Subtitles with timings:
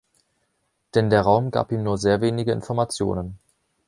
[0.95, 3.37] Denn der Raum gab ihm nur sehr wenige Informationen.